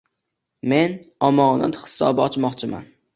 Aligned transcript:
Men 0.71 0.95
omonat 1.27 1.77
hisobi 1.83 2.25
ochmoqchiman. 2.25 2.89